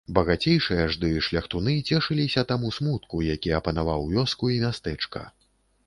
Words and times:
Багацейшыя 0.17 0.85
ж 0.93 0.99
ды 1.03 1.09
шляхтуны 1.27 1.75
цешыліся 1.91 2.47
таму 2.55 2.73
смутку, 2.81 3.23
які 3.35 3.55
апанаваў 3.59 4.11
вёску 4.15 4.53
і 4.57 4.61
мястэчка. 4.67 5.21